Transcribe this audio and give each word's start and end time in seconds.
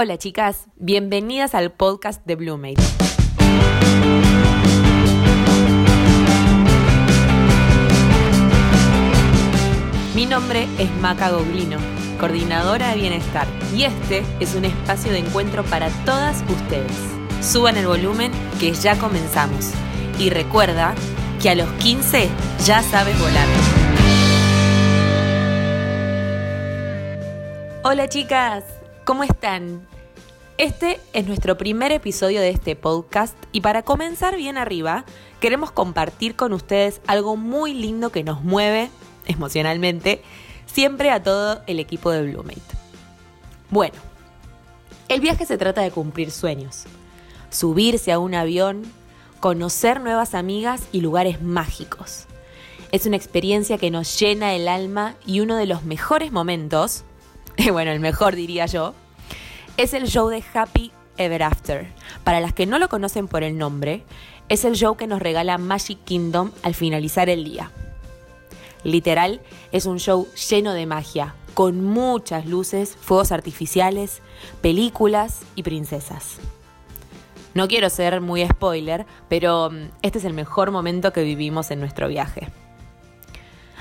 Hola 0.00 0.16
chicas, 0.16 0.68
bienvenidas 0.76 1.56
al 1.56 1.72
podcast 1.72 2.24
de 2.24 2.36
Bluemate. 2.36 2.80
Mi 10.14 10.24
nombre 10.24 10.68
es 10.78 10.88
Maca 11.00 11.30
Goglino, 11.30 11.78
coordinadora 12.20 12.90
de 12.90 12.94
bienestar, 12.94 13.48
y 13.74 13.82
este 13.82 14.22
es 14.38 14.54
un 14.54 14.66
espacio 14.66 15.10
de 15.10 15.18
encuentro 15.18 15.64
para 15.64 15.90
todas 16.04 16.44
ustedes. 16.48 16.92
Suban 17.42 17.76
el 17.76 17.88
volumen 17.88 18.30
que 18.60 18.72
ya 18.74 18.96
comenzamos. 19.00 19.72
Y 20.20 20.30
recuerda 20.30 20.94
que 21.42 21.50
a 21.50 21.56
los 21.56 21.68
15 21.82 22.28
ya 22.64 22.84
sabes 22.84 23.18
volar. 23.18 23.48
Hola 27.82 28.08
chicas, 28.08 28.62
¿cómo 29.08 29.24
están? 29.24 29.88
Este 30.58 31.00
es 31.14 31.26
nuestro 31.26 31.56
primer 31.56 31.92
episodio 31.92 32.42
de 32.42 32.50
este 32.50 32.76
podcast 32.76 33.34
y 33.52 33.62
para 33.62 33.82
comenzar 33.82 34.36
bien 34.36 34.58
arriba, 34.58 35.06
queremos 35.40 35.70
compartir 35.70 36.36
con 36.36 36.52
ustedes 36.52 37.00
algo 37.06 37.34
muy 37.34 37.72
lindo 37.72 38.12
que 38.12 38.22
nos 38.22 38.44
mueve 38.44 38.90
emocionalmente 39.24 40.20
siempre 40.66 41.10
a 41.10 41.22
todo 41.22 41.62
el 41.66 41.80
equipo 41.80 42.10
de 42.10 42.30
Bluemate. 42.30 42.60
Bueno, 43.70 43.94
el 45.08 45.22
viaje 45.22 45.46
se 45.46 45.56
trata 45.56 45.80
de 45.80 45.90
cumplir 45.90 46.30
sueños, 46.30 46.84
subirse 47.48 48.12
a 48.12 48.18
un 48.18 48.34
avión, 48.34 48.82
conocer 49.40 50.02
nuevas 50.02 50.34
amigas 50.34 50.82
y 50.92 51.00
lugares 51.00 51.40
mágicos. 51.40 52.26
Es 52.92 53.06
una 53.06 53.16
experiencia 53.16 53.78
que 53.78 53.90
nos 53.90 54.20
llena 54.20 54.54
el 54.54 54.68
alma 54.68 55.14
y 55.24 55.40
uno 55.40 55.56
de 55.56 55.64
los 55.64 55.82
mejores 55.82 56.30
momentos, 56.30 57.04
bueno, 57.72 57.90
el 57.90 58.00
mejor 58.00 58.36
diría 58.36 58.66
yo, 58.66 58.94
es 59.76 59.92
el 59.94 60.06
show 60.06 60.28
de 60.28 60.44
Happy 60.54 60.92
Ever 61.16 61.42
After. 61.42 61.92
Para 62.22 62.40
las 62.40 62.52
que 62.52 62.66
no 62.66 62.78
lo 62.78 62.88
conocen 62.88 63.26
por 63.26 63.42
el 63.42 63.58
nombre, 63.58 64.04
es 64.48 64.64
el 64.64 64.74
show 64.74 64.96
que 64.96 65.06
nos 65.06 65.20
regala 65.20 65.58
Magic 65.58 65.98
Kingdom 66.04 66.52
al 66.62 66.74
finalizar 66.74 67.28
el 67.28 67.44
día. 67.44 67.70
Literal, 68.84 69.40
es 69.72 69.86
un 69.86 69.98
show 69.98 70.28
lleno 70.50 70.72
de 70.72 70.86
magia, 70.86 71.34
con 71.54 71.82
muchas 71.82 72.46
luces, 72.46 72.96
fuegos 73.00 73.32
artificiales, 73.32 74.22
películas 74.60 75.40
y 75.56 75.64
princesas. 75.64 76.36
No 77.54 77.66
quiero 77.66 77.90
ser 77.90 78.20
muy 78.20 78.46
spoiler, 78.46 79.04
pero 79.28 79.70
mm, 79.70 79.90
este 80.02 80.18
es 80.18 80.24
el 80.24 80.32
mejor 80.32 80.70
momento 80.70 81.12
que 81.12 81.24
vivimos 81.24 81.72
en 81.72 81.80
nuestro 81.80 82.06
viaje. 82.06 82.48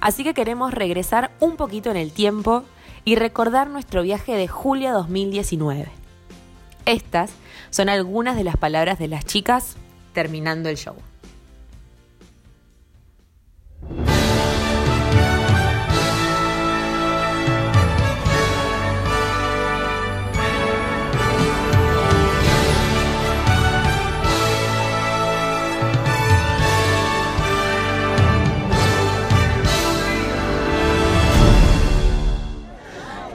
Así 0.00 0.22
que 0.22 0.34
queremos 0.34 0.72
regresar 0.72 1.32
un 1.40 1.56
poquito 1.56 1.90
en 1.90 1.96
el 1.96 2.12
tiempo 2.12 2.62
y 3.04 3.16
recordar 3.16 3.68
nuestro 3.68 4.02
viaje 4.02 4.32
de 4.32 4.48
julio 4.48 4.92
2019. 4.92 5.88
Estas 6.86 7.30
son 7.70 7.88
algunas 7.88 8.36
de 8.36 8.44
las 8.44 8.56
palabras 8.56 8.98
de 8.98 9.08
las 9.08 9.24
chicas 9.24 9.76
terminando 10.12 10.68
el 10.68 10.76
show. 10.76 10.96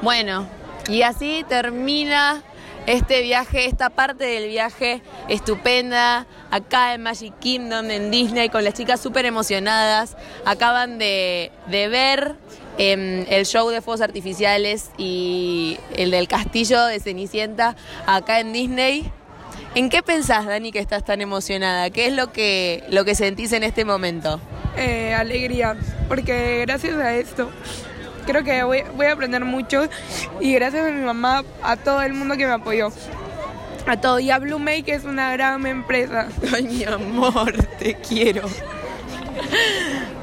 Bueno, 0.09 0.47
y 0.87 1.03
así 1.03 1.45
termina 1.47 2.41
este 2.87 3.21
viaje, 3.21 3.67
esta 3.67 3.91
parte 3.91 4.25
del 4.25 4.47
viaje 4.47 5.03
estupenda, 5.27 6.25
acá 6.49 6.95
en 6.95 7.03
Magic 7.03 7.37
Kingdom, 7.37 7.91
en 7.91 8.09
Disney, 8.09 8.49
con 8.49 8.63
las 8.63 8.73
chicas 8.73 8.99
súper 8.99 9.27
emocionadas. 9.27 10.17
Acaban 10.45 10.97
de, 10.97 11.51
ver 11.69 12.33
em, 12.79 13.23
el 13.29 13.45
show 13.45 13.69
de 13.69 13.81
fuegos 13.81 14.01
artificiales 14.01 14.89
y 14.97 15.77
el 15.95 16.09
del 16.09 16.27
castillo 16.27 16.85
de 16.85 16.99
Cenicienta 16.99 17.75
acá 18.07 18.39
en 18.39 18.51
Disney. 18.51 19.11
¿En 19.75 19.91
qué 19.91 20.01
pensás, 20.01 20.47
Dani, 20.47 20.71
que 20.71 20.79
estás 20.79 21.05
tan 21.05 21.21
emocionada? 21.21 21.91
¿Qué 21.91 22.07
es 22.07 22.13
lo 22.13 22.31
que, 22.31 22.83
lo 22.89 23.05
que 23.05 23.13
sentís 23.13 23.51
en 23.51 23.61
este 23.61 23.85
momento? 23.85 24.41
Eh, 24.75 25.13
alegría, 25.13 25.77
porque 26.07 26.61
gracias 26.65 26.95
a 26.95 27.13
esto 27.13 27.51
creo 28.29 28.43
que 28.43 28.63
voy, 28.63 29.05
a 29.05 29.11
aprender 29.11 29.43
mucho 29.43 29.89
y 30.39 30.53
gracias 30.53 30.85
a 30.85 30.91
mi 30.91 31.01
mamá, 31.01 31.43
a 31.63 31.77
todo 31.77 32.01
el 32.03 32.13
mundo 32.13 32.37
que 32.37 32.45
me 32.45 32.53
apoyó. 32.53 32.89
A 33.87 33.99
todo. 33.99 34.19
Y 34.19 34.29
a 34.29 34.37
Blue 34.37 34.59
Make, 34.59 34.83
que 34.83 34.93
es 34.93 35.03
una 35.03 35.31
gran 35.31 35.65
empresa. 35.65 36.27
Ay, 36.53 36.63
mi 36.63 36.83
amor, 36.83 37.53
te 37.79 37.95
quiero. 37.95 38.47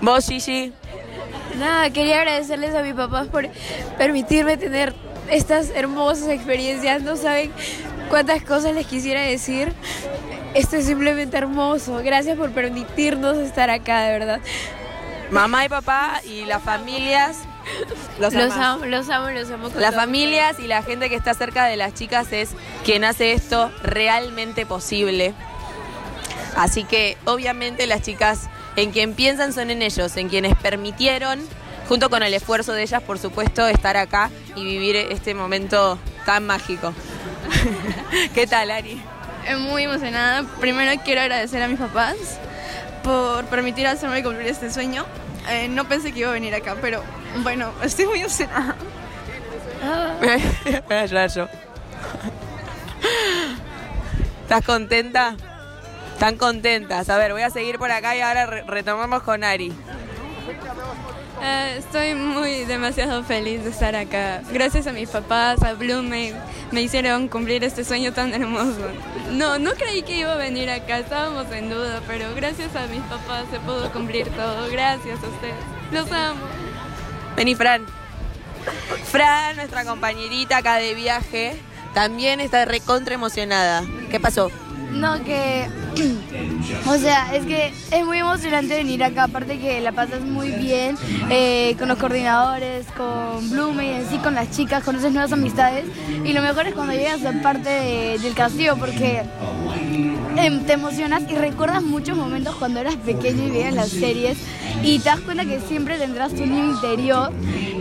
¿Vos, 0.01 0.29
Gigi? 0.29 0.73
Nada, 1.59 1.91
quería 1.91 2.21
agradecerles 2.21 2.75
a 2.77 2.83
mis 2.83 2.95
papás 2.95 3.27
por 3.27 3.49
permitirme 3.99 4.57
tener 4.57 4.95
estas 5.29 5.71
hermosas 5.71 6.29
experiencias. 6.29 7.03
No 7.03 7.17
saben 7.17 7.51
cuántas 8.09 8.43
cosas 8.45 8.75
les 8.75 8.87
quisiera 8.87 9.23
decir. 9.23 9.73
Esto 10.55 10.77
es 10.77 10.87
simplemente 10.87 11.37
hermoso. 11.37 12.01
Gracias 12.05 12.39
por 12.39 12.51
permitirnos 12.53 13.37
estar 13.39 13.69
acá, 13.69 14.03
de 14.03 14.13
verdad. 14.13 14.41
Mamá 15.31 15.65
y 15.65 15.69
papá 15.69 16.21
y 16.25 16.45
las 16.45 16.63
familias 16.63 17.39
los, 18.19 18.35
amo, 18.35 18.87
los 18.87 19.09
amo, 19.09 19.31
los 19.31 19.51
amo. 19.51 19.71
Las 19.79 19.95
familias 19.95 20.59
y 20.59 20.67
la 20.67 20.83
gente 20.83 21.09
que 21.09 21.17
está 21.17 21.35
cerca 21.35 21.67
de 21.67 21.77
las 21.77 21.95
chicas 21.95 22.33
es 22.33 22.51
quien 22.85 23.05
hace 23.05 23.33
esto 23.33 23.71
realmente 23.83 24.67
posible. 24.67 25.35
Así 26.57 26.85
que 26.85 27.19
obviamente 27.25 27.87
las 27.87 28.03
chicas 28.03 28.49
en 28.77 28.91
quien 28.91 29.15
piensan 29.15 29.53
son 29.53 29.71
en 29.71 29.83
ellos, 29.83 30.17
en 30.17 30.29
quienes 30.29 30.55
permitieron, 30.57 31.41
junto 31.89 32.11
con 32.11 32.23
el 32.23 32.33
esfuerzo 32.35 32.73
de 32.73 32.83
ellas, 32.83 33.03
por 33.03 33.19
supuesto, 33.19 33.67
estar 33.67 33.97
acá 33.97 34.31
y 34.55 34.65
vivir 34.65 34.97
este 34.97 35.35
momento 35.35 35.99
tan 36.25 36.47
mágico. 36.47 36.93
¿Qué 38.35 38.47
tal, 38.47 38.71
Ari? 38.71 39.01
Muy 39.59 39.85
emocionada. 39.85 40.45
Primero 40.61 41.01
quiero 41.05 41.21
agradecer 41.21 41.63
a 41.63 41.69
mis 41.69 41.79
papás 41.79 42.17
por 43.03 43.45
permitir 43.47 43.87
hacerme 43.87 44.23
cumplir 44.23 44.49
este 44.49 44.73
sueño. 44.73 45.05
Eh, 45.49 45.69
no 45.69 45.87
pensé 45.87 46.13
que 46.13 46.21
iba 46.21 46.31
a 46.31 46.33
venir 46.33 46.55
acá, 46.55 46.77
pero 46.81 47.03
bueno, 47.43 47.73
estoy 47.83 48.07
muy 48.07 48.21
emocionada. 48.21 48.77
Voy 50.21 50.97
a 50.97 51.07
llorar 51.07 51.31
yo. 51.35 51.49
¿Estás 54.43 54.65
contenta? 54.65 55.37
Están 56.13 56.37
contentas. 56.37 57.09
A 57.11 57.19
ver, 57.19 57.33
voy 57.33 57.43
a 57.43 57.51
seguir 57.51 57.79
por 57.79 57.91
acá 57.91 58.17
y 58.17 58.21
ahora 58.21 58.47
retomamos 58.47 59.23
con 59.23 59.45
Ari. 59.45 59.73
Eh, 61.43 61.75
estoy 61.79 62.15
muy 62.15 62.65
demasiado 62.65 63.23
feliz 63.23 63.63
de 63.65 63.71
estar 63.71 63.95
acá. 63.95 64.41
Gracias 64.51 64.87
a 64.87 64.93
mis 64.93 65.11
papás, 65.11 65.63
a 65.63 65.75
Bloom, 65.75 66.09
me, 66.09 66.33
me, 66.73 66.81
hicieron 66.81 67.29
cumplir 67.29 67.63
este 67.65 67.85
sueño 67.85 68.13
tan 68.13 68.33
hermoso. 68.33 68.89
No, 69.33 69.59
no 69.59 69.73
creí 69.73 70.03
que 70.03 70.17
iba 70.17 70.33
a 70.33 70.37
venir 70.37 70.71
acá, 70.71 70.99
estábamos 70.99 71.51
en 71.53 71.69
duda, 71.69 72.01
pero 72.07 72.35
gracias 72.35 72.75
a 72.75 72.87
mis 72.87 73.03
papás 73.03 73.45
se 73.51 73.61
pudo 73.61 73.93
cumplir 73.93 74.29
todo. 74.31 74.71
Gracias 74.71 75.19
a 75.23 75.27
ustedes. 75.27 75.55
Los 75.93 76.11
amo. 76.11 76.41
Vení, 77.37 77.55
Fran. 77.55 77.85
Fran, 79.05 79.57
nuestra 79.57 79.85
compañerita 79.85 80.57
acá 80.57 80.77
de 80.77 80.95
viaje, 80.95 81.55
también 81.93 82.41
está 82.41 82.65
recontra 82.65 83.15
emocionada. 83.15 83.85
¿Qué 84.11 84.19
pasó? 84.19 84.51
No, 84.91 85.23
que. 85.23 85.67
O 86.89 86.97
sea, 86.99 87.35
es 87.35 87.45
que 87.47 87.73
es 87.91 88.05
muy 88.05 88.19
emocionante 88.19 88.77
venir 88.77 89.03
acá, 89.05 89.25
aparte 89.25 89.59
que 89.59 89.81
la 89.81 89.93
pasas 89.93 90.21
muy 90.21 90.51
bien 90.51 90.97
eh, 91.31 91.77
con 91.79 91.89
los 91.89 91.99
coordinadores, 91.99 92.87
con 92.97 93.49
Blume 93.51 93.87
y 93.87 93.93
así 93.93 94.19
con 94.19 94.35
las 94.35 94.51
chicas, 94.51 94.83
conoces 94.83 95.13
nuevas 95.13 95.33
amistades. 95.33 95.85
Y 96.25 96.33
lo 96.33 96.43
mejor 96.43 96.67
es 96.67 96.75
cuando 96.75 96.93
llegas 96.93 97.25
a 97.25 97.33
parte 97.43 97.71
del 98.19 98.35
castillo, 98.35 98.77
porque 98.77 99.23
em, 100.37 100.65
te 100.65 100.73
emocionas 100.73 101.23
y 101.29 101.35
recuerdas 101.37 101.83
muchos 101.83 102.17
momentos 102.17 102.55
cuando 102.57 102.81
eras 102.81 102.97
pequeño 102.97 103.45
y 103.45 103.51
veías 103.51 103.75
las 103.75 103.91
series 103.91 104.39
y 104.83 104.99
te 104.99 105.09
das 105.09 105.21
cuenta 105.21 105.45
que 105.45 105.61
siempre 105.61 105.99
tendrás 105.99 106.33
tu 106.33 106.47
niño 106.47 106.73
interior. 106.73 107.33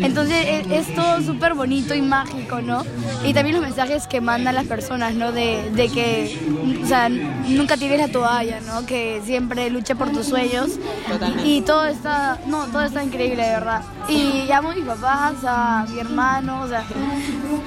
Entonces 0.01 0.45
e, 0.45 0.77
es, 0.77 0.93
todo 0.93 1.21
súper 1.21 1.53
bonito 1.53 1.93
y 1.93 2.01
mágico, 2.01 2.61
¿no? 2.61 2.83
Y 3.23 3.33
también 3.33 3.55
los 3.55 3.65
mensajes 3.65 4.07
que 4.07 4.21
mandan 4.21 4.55
las 4.55 4.65
personas, 4.65 5.13
¿no? 5.13 5.31
De, 5.31 5.69
de 5.71 5.89
que, 5.89 6.37
o 6.83 6.87
sea, 6.87 7.09
nunca 7.09 7.77
tienes 7.77 7.99
la 7.99 8.07
toalla, 8.07 8.59
¿no? 8.61 8.85
Que 8.85 9.21
siempre 9.23 9.69
luche 9.69 9.95
por 9.95 10.11
tus 10.11 10.27
sueños. 10.27 10.71
Y 11.43 11.61
todo 11.61 11.85
está, 11.85 12.39
no, 12.47 12.65
todo 12.65 12.83
está 12.83 13.03
increíble, 13.03 13.43
de 13.43 13.49
verdad. 13.49 13.81
Y 14.09 14.51
amo 14.51 14.71
a 14.71 14.75
mis 14.75 14.85
papás, 14.85 15.35
a 15.45 15.85
mi 15.89 15.99
hermano, 15.99 16.61
o 16.61 16.67
sea, 16.67 16.83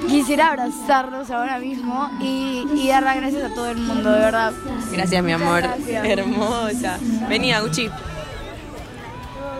quisiera 0.07 0.49
abrazarlos 0.49 1.31
ahora 1.31 1.59
mismo 1.59 2.09
y, 2.21 2.65
y 2.75 2.87
dar 2.87 3.03
las 3.03 3.17
gracias 3.17 3.51
a 3.51 3.53
todo 3.53 3.69
el 3.69 3.77
mundo, 3.77 4.11
de 4.11 4.19
verdad. 4.19 4.53
Gracias, 4.91 5.23
mi 5.23 5.31
amor. 5.31 5.63
Hermosa. 5.87 6.97
Venía, 7.27 7.61
Gucci. 7.61 7.89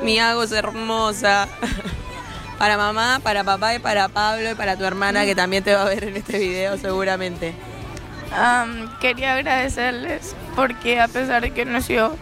Mi 0.04 0.18
Agos 0.20 0.52
hermosa. 0.52 1.48
para 2.58 2.78
mamá, 2.78 3.20
para 3.24 3.44
papá 3.44 3.76
y 3.76 3.80
para 3.80 4.08
Pablo 4.10 4.52
y 4.52 4.56
para 4.56 4.76
tu 4.78 4.86
hermana 4.86 5.26
que 5.26 5.36
también 5.36 5.64
te 5.64 5.74
va 5.74 5.84
a 5.84 5.86
ver 5.86 6.06
en 6.06 6.18
este 6.18 6.40
video 6.40 6.78
seguramente. 6.78 7.54
Am, 8.34 8.90
quería 9.00 9.34
agradecerles 9.36 10.36
porque 10.56 11.00
a 11.00 11.08
pesar 11.08 11.42
de 11.42 11.52
que 11.52 11.66
no 11.66 11.82
sido 11.82 12.16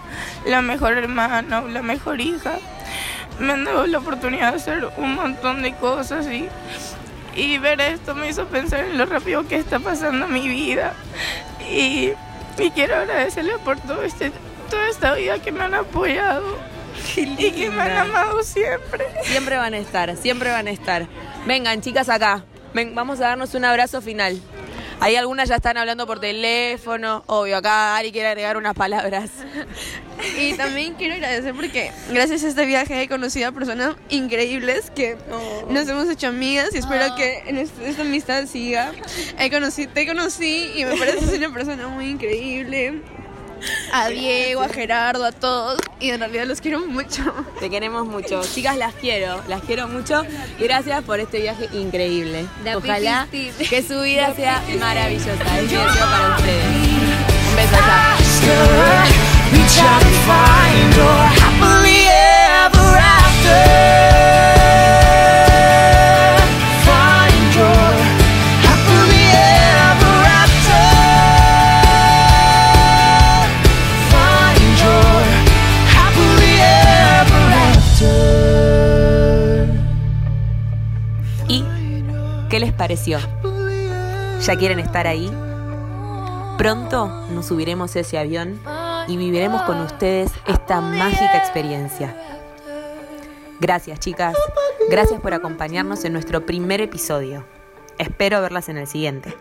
la 0.46 0.62
mejor 0.62 0.98
hermana 0.98 1.62
o 1.62 1.68
la 1.68 1.82
mejor 1.82 2.22
hija, 2.22 2.60
me 3.40 3.54
han 3.54 3.66
dado 3.66 3.86
la 3.88 4.00
oportunidad 4.00 4.52
de 4.52 4.58
hacer 4.58 4.90
un 4.98 5.16
montón 5.16 5.62
de 5.62 5.74
cosas 5.76 6.28
y, 6.28 6.48
y 7.36 7.58
ver 7.58 7.82
esto 7.82 8.16
me 8.16 8.30
hizo 8.30 8.46
pensar 8.46 8.82
en 8.82 8.98
lo 8.98 9.06
rápido 9.06 9.48
que 9.48 9.58
está 9.58 9.80
pasando 9.80 10.28
mi 10.28 10.48
vida. 10.48 10.94
Y, 11.70 12.14
y 12.58 12.72
quiero 12.74 12.96
agradecerles 12.96 13.58
por 13.60 13.80
todo 13.80 14.04
este, 14.04 14.32
toda 14.70 14.88
esta 14.88 15.14
vida 15.14 15.40
que 15.40 15.52
me 15.52 15.64
han 15.64 15.74
apoyado 15.74 16.58
y 17.15 17.51
que 17.51 17.69
me 17.69 17.81
han 17.81 17.98
amado 17.98 18.44
siempre. 18.44 19.06
Siempre 19.24 19.57
van 19.57 19.74
a 19.74 19.77
estar, 19.77 20.15
siempre 20.18 20.51
van 20.51 20.68
a 20.68 20.71
estar. 20.71 21.07
Vengan, 21.45 21.81
chicas, 21.81 22.09
acá. 22.09 22.44
Ven, 22.74 22.94
vamos 22.95 23.19
a 23.19 23.27
darnos 23.30 23.54
un 23.56 23.65
abrazo 23.65 24.01
final. 24.01 24.39
Ahí 25.00 25.15
algunas 25.15 25.48
ya 25.48 25.57
están 25.57 25.77
hablando 25.77 26.07
por 26.07 26.19
teléfono. 26.19 27.24
Obvio, 27.27 27.57
acá 27.57 27.95
Ari 27.98 28.12
quiere 28.12 28.30
agregar 28.30 28.57
unas 28.57 28.74
palabras. 28.74 29.30
Y 30.39 30.54
también 30.56 30.95
quiero 30.95 31.13
agradecer 31.13 31.54
porque 31.54 31.92
gracias 32.12 32.44
a 32.44 32.48
este 32.48 32.65
viaje 32.65 33.00
he 33.04 33.07
conocido 33.07 33.50
a 33.50 33.51
personas 33.51 33.95
increíbles 34.09 34.89
que 34.89 35.15
nos 35.69 35.88
hemos 35.88 36.09
hecho 36.09 36.27
amigas 36.30 36.69
y 36.74 36.80
espero 36.80 37.15
que 37.15 37.44
en 37.45 37.59
este- 37.59 37.88
esta 37.88 38.01
amistad 38.01 38.48
siga. 38.48 38.92
He 39.38 39.51
conocido, 39.51 39.92
te 39.94 40.07
conocí 40.07 40.71
y 40.75 40.86
me 40.86 40.98
parece 40.98 41.27
ser 41.27 41.38
una 41.39 41.54
persona 41.54 41.88
muy 41.88 42.09
increíble. 42.09 43.01
A 43.92 44.09
Diego, 44.09 44.62
a 44.62 44.69
Gerardo, 44.69 45.25
a 45.25 45.31
todos 45.31 45.80
y 46.00 46.09
en 46.12 46.19
realidad 46.19 46.45
los 46.45 46.62
quiero 46.62 46.80
mucho. 46.86 47.24
Te 47.59 47.69
queremos 47.69 48.06
mucho. 48.06 48.42
Chicas, 48.42 48.77
las 48.77 48.94
quiero, 48.94 49.42
las 49.48 49.62
quiero 49.62 49.88
mucho. 49.88 50.24
Y 50.59 50.63
gracias 50.63 51.04
por 51.04 51.19
este 51.19 51.39
viaje 51.42 51.69
increíble. 51.74 52.45
La 52.63 52.77
Ojalá 52.77 53.27
que 53.31 53.83
su 53.83 54.01
vida 54.01 54.33
sea 54.36 54.63
maravillosa. 54.80 55.31
Es 55.57 55.63
mi 55.63 55.77
deseo 55.77 56.06
para 56.06 56.36
ustedes. 56.36 56.65
Un 57.50 57.56
beso 57.56 57.75
allá. 57.75 58.18
Pareció? 82.78 83.20
¿Ya 84.42 84.56
quieren 84.56 84.80
estar 84.80 85.08
ahí? 85.08 85.32
Pronto 86.58 87.08
nos 87.32 87.48
subiremos 87.48 87.96
ese 87.96 88.18
avión 88.18 88.60
y 89.08 89.18
viviremos 89.18 89.64
con 89.64 89.82
ustedes 89.82 90.32
esta 90.46 90.80
mágica 90.80 91.38
experiencia. 91.38 92.16
Gracias 93.60 94.00
chicas, 94.00 94.36
gracias 94.90 95.20
por 95.20 95.34
acompañarnos 95.34 96.06
en 96.06 96.14
nuestro 96.14 96.46
primer 96.46 96.82
episodio. 96.82 97.46
Espero 97.98 98.42
verlas 98.42 98.70
en 98.70 98.78
el 98.78 98.88
siguiente. 98.88 99.36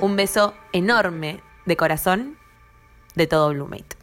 Un 0.00 0.16
beso 0.16 0.54
enorme 0.72 1.40
de 1.64 1.76
corazón 1.76 2.36
de 3.14 3.26
todo 3.26 3.50
Bluemate. 3.50 3.96